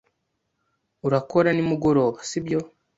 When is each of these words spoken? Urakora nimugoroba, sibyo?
Urakora 1.07 1.49
nimugoroba, 1.53 2.19
sibyo? 2.29 2.59